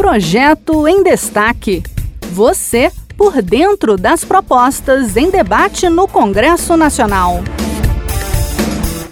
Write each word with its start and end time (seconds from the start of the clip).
Projeto 0.00 0.88
em 0.88 1.02
Destaque. 1.02 1.82
Você 2.32 2.90
por 3.18 3.42
dentro 3.42 3.98
das 3.98 4.24
propostas 4.24 5.14
em 5.14 5.30
debate 5.30 5.90
no 5.90 6.08
Congresso 6.08 6.74
Nacional. 6.74 7.40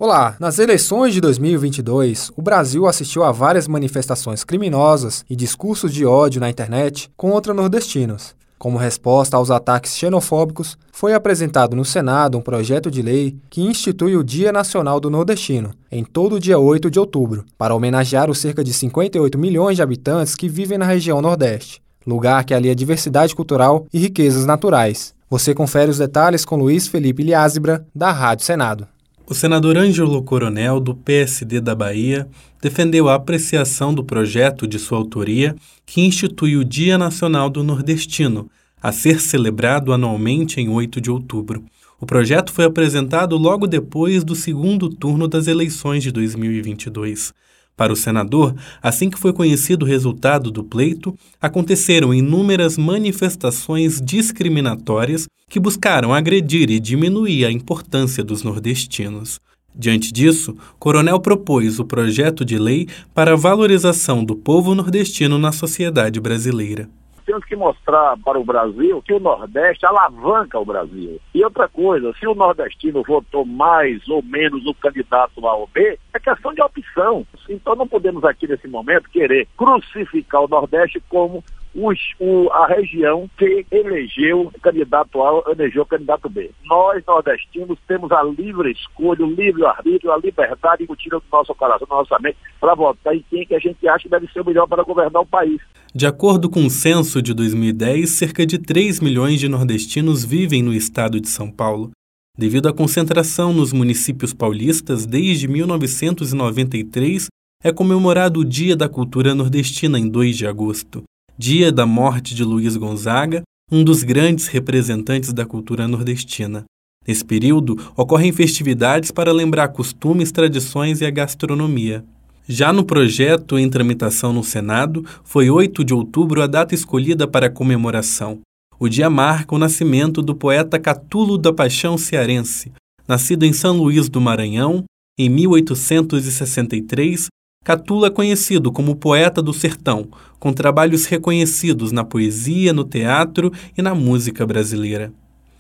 Olá, 0.01 0.35
nas 0.41 0.59
eleições 0.59 1.13
de 1.13 1.21
2022, 1.21 2.33
o 2.35 2.41
Brasil 2.41 2.87
assistiu 2.87 3.23
a 3.23 3.31
várias 3.31 3.69
manifestações 3.69 4.45
criminosas 4.45 5.27
e 5.29 5.37
discursos 5.37 5.93
de 5.93 6.07
ódio 6.07 6.41
na 6.41 6.49
internet 6.49 7.11
contra 7.19 7.53
nordestinos. 7.53 8.35
Como 8.59 8.77
resposta 8.77 9.37
aos 9.37 9.53
ataques 9.53 9.97
xenofóbicos, 9.97 10.77
foi 10.91 11.15
apresentado 11.15 11.77
no 11.77 11.85
Senado 11.85 12.37
um 12.37 12.41
projeto 12.41 12.91
de 12.91 13.01
lei 13.01 13.37
que 13.49 13.63
institui 13.63 14.17
o 14.17 14.25
Dia 14.25 14.51
Nacional 14.51 14.99
do 14.99 15.09
Nordestino, 15.09 15.71
em 15.93 16.03
todo 16.03 16.35
o 16.35 16.41
dia 16.41 16.59
8 16.59 16.91
de 16.91 16.99
outubro, 16.99 17.45
para 17.57 17.75
homenagear 17.75 18.29
os 18.29 18.39
cerca 18.39 18.65
de 18.65 18.73
58 18.73 19.39
milhões 19.39 19.77
de 19.77 19.83
habitantes 19.83 20.35
que 20.35 20.49
vivem 20.49 20.77
na 20.77 20.87
região 20.87 21.23
Nordeste, 21.23 21.81
lugar 22.05 22.45
que 22.45 22.53
alia 22.53 22.75
diversidade 22.75 23.33
cultural 23.33 23.87
e 23.93 23.99
riquezas 24.01 24.45
naturais. 24.45 25.15
Você 25.31 25.55
confere 25.55 25.91
os 25.91 25.99
detalhes 25.99 26.45
com 26.45 26.57
Luiz 26.57 26.89
Felipe 26.89 27.23
Liázebra, 27.23 27.87
da 27.95 28.11
Rádio 28.11 28.45
Senado. 28.45 28.89
O 29.31 29.35
senador 29.35 29.77
Ângelo 29.77 30.23
Coronel, 30.23 30.81
do 30.81 30.95
PSD 30.95 31.61
da 31.61 31.75
Bahia, 31.75 32.27
defendeu 32.63 33.11
a 33.11 33.15
apreciação 33.15 33.93
do 33.93 34.03
projeto 34.03 34.67
de 34.67 34.79
sua 34.79 34.97
autoria 34.97 35.55
que 35.85 36.01
institui 36.01 36.57
o 36.57 36.65
Dia 36.65 36.97
Nacional 36.97 37.51
do 37.51 37.63
Nordestino, 37.63 38.49
a 38.83 38.91
ser 38.91 39.21
celebrado 39.21 39.93
anualmente 39.93 40.63
em 40.63 40.71
8 40.71 40.99
de 40.99 41.11
outubro. 41.11 41.63
O 42.01 42.07
projeto 42.07 42.51
foi 42.51 42.65
apresentado 42.65 43.37
logo 43.37 43.67
depois 43.67 44.25
do 44.25 44.35
segundo 44.35 44.89
turno 44.89 45.29
das 45.29 45.47
eleições 45.47 46.03
de 46.03 46.11
2022. 46.11 47.35
Para 47.79 47.93
o 47.93 47.97
senador, 47.97 48.57
assim 48.83 49.09
que 49.09 49.17
foi 49.17 49.33
conhecido 49.33 49.85
o 49.85 49.89
resultado 49.89 50.51
do 50.51 50.65
pleito, 50.65 51.17
aconteceram 51.41 52.13
inúmeras 52.13 52.77
manifestações 52.77 54.01
discriminatórias 54.01 55.29
que 55.49 55.61
buscaram 55.61 56.13
agredir 56.13 56.73
e 56.73 56.81
diminuir 56.81 57.45
a 57.45 57.53
importância 57.53 58.25
dos 58.25 58.43
nordestinos. 58.43 59.41
Diante 59.73 60.13
disso, 60.13 60.57
Coronel 60.77 61.21
propôs 61.21 61.79
o 61.79 61.85
projeto 61.85 62.45
de 62.45 62.59
lei 62.59 62.89
para 63.15 63.35
a 63.35 63.37
valorização 63.37 64.25
do 64.25 64.35
povo 64.35 64.75
nordestino 64.75 65.39
na 65.39 65.53
sociedade 65.53 66.19
brasileira 66.19 66.91
temos 67.29 67.45
que 67.45 67.55
mostrar 67.55 68.17
para 68.25 68.41
o 68.41 68.45
Brasil 68.45 69.03
que 69.03 69.13
o 69.13 69.21
Nordeste 69.21 69.85
alavanca 69.85 70.59
o 70.59 70.65
Brasil. 70.65 71.21
E 71.35 71.45
outra 71.45 71.69
coisa, 71.69 72.11
se 72.19 72.27
o 72.27 72.35
nordestino 72.35 73.03
votou 73.07 73.45
mais 73.45 74.09
ou 74.09 74.23
menos 74.23 74.65
o 74.65 74.73
candidato 74.73 75.47
A 75.47 75.55
ou 75.55 75.67
B, 75.67 75.99
é 76.15 76.19
questão 76.19 76.55
de 76.55 76.63
opção. 76.63 77.27
Então 77.47 77.77
não 77.77 77.87
podemos 77.87 78.25
aqui 78.25 78.49
nesse 78.49 78.67
momento 78.67 79.11
querer 79.11 79.47
crucificar 79.59 80.43
o 80.43 80.49
Nordeste 80.49 81.03
como 81.07 81.45
os, 81.79 81.99
o, 82.19 82.51
a 82.51 82.67
região 82.67 83.31
que 83.39 83.65
elegeu 83.71 84.53
candidato 84.61 85.23
A, 85.23 85.53
elegeu 85.53 85.87
candidato 85.87 86.29
B. 86.29 86.51
Nós, 86.65 87.05
nordestinos, 87.07 87.79
temos 87.87 88.11
a 88.11 88.23
livre 88.25 88.73
escolha, 88.73 89.25
o 89.25 89.31
livre 89.31 89.65
arbítrio, 89.65 90.11
a 90.11 90.19
liberdade 90.19 90.83
embutida 90.83 91.19
do 91.19 91.25
nosso 91.31 91.55
coração, 91.55 91.87
da 91.89 91.97
nossa 91.97 92.19
mente, 92.19 92.37
para 92.61 92.75
votar 92.75 93.15
em 93.15 93.25
quem 93.31 93.47
que 93.47 93.55
a 93.55 93.61
gente 93.61 93.87
acha 93.87 94.05
que 94.05 94.09
deve 94.09 94.27
ser 94.33 94.41
o 94.41 94.45
melhor 94.45 94.67
para 94.67 94.83
governar 94.83 95.23
o 95.23 95.27
país. 95.27 95.61
De 95.95 96.07
acordo 96.07 96.51
com 96.51 96.67
o 96.67 96.71
censo 96.71 97.23
de 97.23 97.33
2010, 97.33 98.11
cerca 98.11 98.45
de 98.45 98.59
3 98.59 99.01
milhões 99.01 99.39
de 99.39 99.49
nordestinos 99.49 100.25
vivem 100.25 100.63
no 100.63 100.75
estado 100.75 101.21
de 101.21 101.29
São 101.29 101.51
Paulo. 101.51 101.91
Devido 102.37 102.69
à 102.69 102.73
concentração 102.73 103.53
nos 103.53 103.73
municípios 103.73 104.33
paulistas, 104.33 105.07
desde 105.07 105.47
1993 105.49 107.27
é 107.63 107.73
comemorado 107.73 108.41
o 108.41 108.45
Dia 108.45 108.77
da 108.77 108.89
Cultura 108.89 109.35
Nordestina 109.35 109.99
em 109.99 110.09
2 110.09 110.37
de 110.37 110.47
agosto 110.47 111.03
dia 111.39 111.71
da 111.71 111.87
morte 111.87 112.35
de 112.35 112.43
Luiz 112.43 112.77
Gonzaga, 112.77 113.43
um 113.71 113.85
dos 113.85 114.03
grandes 114.03 114.49
representantes 114.49 115.33
da 115.33 115.47
cultura 115.47 115.87
nordestina. 115.87 116.65
Nesse 117.07 117.25
período, 117.25 117.79
ocorrem 117.97 118.33
festividades 118.33 119.13
para 119.13 119.31
lembrar 119.31 119.69
costumes, 119.69 120.33
tradições 120.33 121.01
e 121.01 121.07
a 121.07 121.11
gastronomia. 121.11 122.05
Já 122.49 122.73
no 122.73 122.83
projeto 122.83 123.57
em 123.57 123.71
tramitação 123.71 124.33
no 124.33 124.43
Senado, 124.43 125.05
foi 125.23 125.49
8 125.49 125.85
de 125.85 125.95
outubro 125.95 126.43
a 126.43 126.49
data 126.49 126.75
escolhida 126.75 127.29
para 127.29 127.47
a 127.47 127.51
comemoração. 127.51 128.41
O 128.81 128.89
dia 128.89 129.09
marca 129.09 129.55
o 129.55 129.59
nascimento 129.59 130.21
do 130.21 130.35
poeta 130.35 130.77
Catulo 130.77 131.39
da 131.39 131.53
Paixão 131.53 131.97
Cearense, 131.97 132.73
nascido 133.07 133.45
em 133.45 133.53
São 133.53 133.77
Luís 133.77 134.09
do 134.09 134.21
Maranhão 134.21 134.83
em 135.17 135.29
1863 135.29 137.29
Catula 137.69 138.07
é 138.07 138.11
conhecido 138.11 138.73
como 138.73 138.97
poeta 138.97 139.43
do 139.43 139.53
sertão, 139.53 140.09
com 140.39 140.55
trabalhos 140.55 141.05
reconhecidos 141.05 141.93
na 141.93 142.03
poesia, 142.03 142.73
no 142.73 142.83
teatro 142.83 143.53
e 143.77 143.83
na 143.83 143.95
música 143.95 144.47
brasileira. 144.47 145.13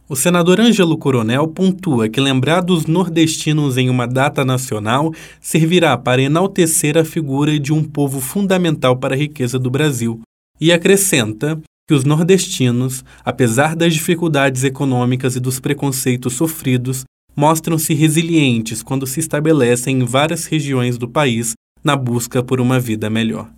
O 0.08 0.16
senador 0.16 0.58
Ângelo 0.58 0.96
Coronel 0.96 1.46
pontua 1.48 2.08
que 2.08 2.18
lembrar 2.18 2.62
dos 2.62 2.86
nordestinos 2.86 3.76
em 3.76 3.90
uma 3.90 4.06
data 4.06 4.42
nacional 4.42 5.12
servirá 5.38 5.98
para 5.98 6.22
enaltecer 6.22 6.96
a 6.96 7.04
figura 7.04 7.58
de 7.60 7.74
um 7.74 7.84
povo 7.84 8.20
fundamental 8.20 8.96
para 8.96 9.14
a 9.14 9.18
riqueza 9.18 9.58
do 9.58 9.70
Brasil, 9.70 10.22
e 10.58 10.72
acrescenta 10.72 11.60
que 11.86 11.92
os 11.92 12.04
nordestinos, 12.04 13.04
apesar 13.22 13.76
das 13.76 13.92
dificuldades 13.92 14.64
econômicas 14.64 15.36
e 15.36 15.40
dos 15.40 15.60
preconceitos 15.60 16.32
sofridos, 16.32 17.04
mostram-se 17.36 17.92
resilientes 17.92 18.82
quando 18.82 19.06
se 19.06 19.20
estabelecem 19.20 20.00
em 20.00 20.04
várias 20.06 20.46
regiões 20.46 20.96
do 20.96 21.06
país 21.06 21.52
na 21.88 21.96
busca 21.96 22.42
por 22.42 22.60
uma 22.60 22.78
vida 22.78 23.08
melhor 23.08 23.48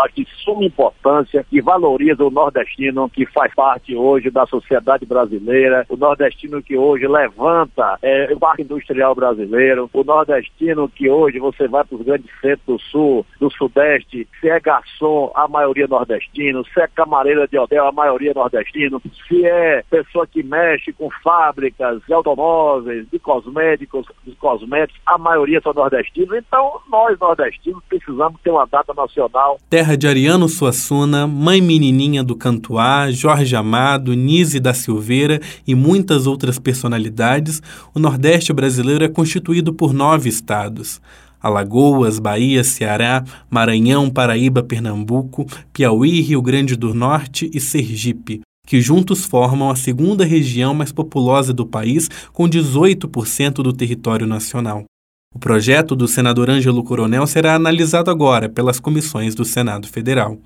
acho 0.00 0.14
de 0.14 0.26
suma 0.44 0.64
importância 0.64 1.44
e 1.50 1.60
valoriza 1.60 2.24
o 2.24 2.30
nordestino 2.30 3.08
que 3.08 3.26
faz 3.26 3.54
parte 3.54 3.94
hoje 3.94 4.30
da 4.30 4.46
sociedade 4.46 5.06
brasileira, 5.06 5.84
o 5.88 5.96
nordestino 5.96 6.62
que 6.62 6.76
hoje 6.76 7.06
levanta 7.06 7.98
é, 8.02 8.32
o 8.32 8.38
parque 8.38 8.62
industrial 8.62 9.14
brasileiro, 9.14 9.90
o 9.92 10.04
nordestino 10.04 10.88
que 10.88 11.08
hoje 11.08 11.38
você 11.38 11.68
vai 11.68 11.84
para 11.84 11.96
os 11.96 12.02
grandes 12.02 12.30
centros 12.40 12.60
do 12.66 12.78
sul, 12.78 13.26
do 13.40 13.50
sudeste, 13.50 14.28
se 14.40 14.48
é 14.48 14.60
garçom, 14.60 15.32
a 15.34 15.48
maioria 15.48 15.86
nordestino, 15.86 16.64
se 16.66 16.80
é 16.80 16.86
camareira 16.88 17.48
de 17.48 17.58
hotel, 17.58 17.86
a 17.86 17.92
maioria 17.92 18.32
nordestino, 18.34 19.00
se 19.26 19.44
é 19.44 19.82
pessoa 19.90 20.26
que 20.26 20.42
mexe 20.42 20.92
com 20.92 21.10
fábricas 21.22 22.00
de 22.06 22.12
automóveis, 22.12 23.08
de 23.10 23.18
cosméticos, 23.18 24.06
de 24.24 24.34
cosméticos, 24.36 25.00
a 25.04 25.18
maioria 25.18 25.60
são 25.60 25.72
nordestinos. 25.72 26.36
Então, 26.36 26.80
nós 26.88 27.18
nordestinos 27.18 27.82
precisamos 27.88 28.40
ter 28.42 28.50
uma 28.50 28.66
data 28.66 28.92
nacional 28.94 29.58
terra 29.68 29.89
de 29.96 30.06
Ariano 30.06 30.48
Suassuna, 30.48 31.26
Mãe 31.26 31.60
Menininha 31.60 32.22
do 32.22 32.36
Cantuá, 32.36 33.10
Jorge 33.10 33.54
Amado, 33.56 34.14
Nise 34.14 34.60
da 34.60 34.74
Silveira 34.74 35.40
e 35.66 35.74
muitas 35.74 36.26
outras 36.26 36.58
personalidades, 36.58 37.62
o 37.94 37.98
Nordeste 37.98 38.52
brasileiro 38.52 39.04
é 39.04 39.08
constituído 39.08 39.72
por 39.72 39.92
nove 39.92 40.28
estados. 40.28 41.00
Alagoas, 41.40 42.18
Bahia, 42.18 42.62
Ceará, 42.62 43.24
Maranhão, 43.48 44.10
Paraíba, 44.10 44.62
Pernambuco, 44.62 45.46
Piauí, 45.72 46.20
Rio 46.20 46.42
Grande 46.42 46.76
do 46.76 46.92
Norte 46.92 47.50
e 47.54 47.60
Sergipe, 47.60 48.42
que 48.66 48.80
juntos 48.80 49.24
formam 49.24 49.70
a 49.70 49.76
segunda 49.76 50.24
região 50.24 50.74
mais 50.74 50.92
populosa 50.92 51.52
do 51.52 51.66
país, 51.66 52.08
com 52.32 52.48
18% 52.48 53.54
do 53.62 53.72
território 53.72 54.26
nacional. 54.26 54.84
O 55.32 55.38
projeto 55.38 55.94
do 55.94 56.08
senador 56.08 56.50
Ângelo 56.50 56.82
Coronel 56.82 57.24
será 57.24 57.54
analisado 57.54 58.10
agora 58.10 58.48
pelas 58.48 58.80
comissões 58.80 59.32
do 59.32 59.44
Senado 59.44 59.86
Federal. 59.86 60.36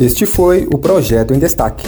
Este 0.00 0.24
foi 0.24 0.66
o 0.72 0.78
Projeto 0.78 1.34
em 1.34 1.38
Destaque. 1.38 1.86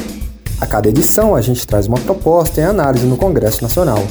A 0.61 0.67
cada 0.67 0.91
edição, 0.91 1.35
a 1.35 1.41
gente 1.41 1.67
traz 1.67 1.87
uma 1.87 1.97
proposta 1.97 2.61
em 2.61 2.65
análise 2.65 3.07
no 3.07 3.17
Congresso 3.17 3.63
Nacional. 3.63 4.07